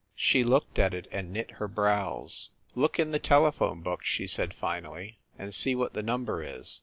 [0.15, 2.49] She looked at it and knit her brows.
[2.73, 6.79] "Look in the telephone book," she said finally, "and see what the number is.